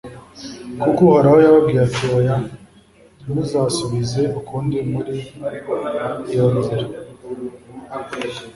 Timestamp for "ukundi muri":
4.39-5.15